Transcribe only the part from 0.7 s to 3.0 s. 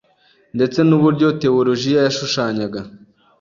nuburyo tewolojiya yashushanyaga